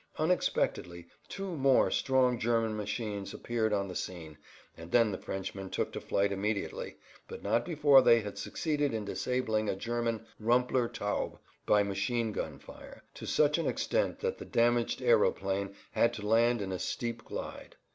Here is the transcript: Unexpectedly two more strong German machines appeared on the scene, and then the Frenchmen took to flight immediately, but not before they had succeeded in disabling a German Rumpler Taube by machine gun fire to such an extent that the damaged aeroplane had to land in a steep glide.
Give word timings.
Unexpectedly 0.17 1.05
two 1.29 1.55
more 1.55 1.91
strong 1.91 2.39
German 2.39 2.75
machines 2.75 3.35
appeared 3.35 3.71
on 3.71 3.87
the 3.87 3.93
scene, 3.95 4.35
and 4.75 4.91
then 4.91 5.11
the 5.11 5.17
Frenchmen 5.19 5.69
took 5.69 5.91
to 5.91 6.01
flight 6.01 6.31
immediately, 6.31 6.97
but 7.27 7.43
not 7.43 7.63
before 7.63 8.01
they 8.01 8.21
had 8.21 8.35
succeeded 8.39 8.95
in 8.95 9.05
disabling 9.05 9.69
a 9.69 9.75
German 9.75 10.25
Rumpler 10.39 10.89
Taube 10.91 11.37
by 11.67 11.83
machine 11.83 12.31
gun 12.31 12.57
fire 12.57 13.03
to 13.13 13.27
such 13.27 13.59
an 13.59 13.67
extent 13.67 14.21
that 14.21 14.39
the 14.39 14.43
damaged 14.45 15.03
aeroplane 15.03 15.75
had 15.91 16.13
to 16.15 16.25
land 16.25 16.63
in 16.63 16.71
a 16.71 16.79
steep 16.79 17.23
glide. 17.23 17.75